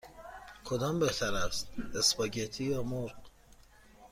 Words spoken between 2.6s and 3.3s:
یا مرغ؟